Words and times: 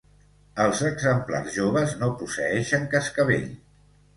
Els 0.63 0.79
exemplars 0.87 1.51
joves 1.57 1.93
no 2.01 2.09
posseeixen 2.23 2.89
cascavell. 2.95 3.49